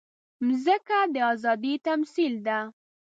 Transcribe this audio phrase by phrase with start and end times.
[0.45, 2.59] مځکه د ازادۍ تمثیل ده.